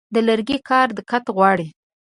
د 0.13 0.15
لرګي 0.27 0.57
کار 0.69 0.87
دقت 0.97 1.25
غواړي. 1.35 1.67